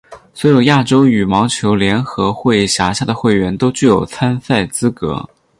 [0.33, 5.29] 所有亚洲羽毛球联合会辖下的会员都具有参赛资格。